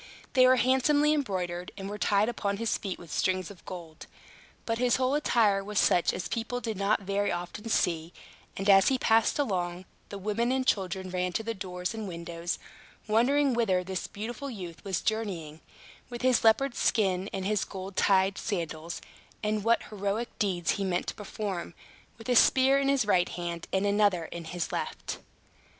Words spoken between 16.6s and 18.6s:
skin and his golden tied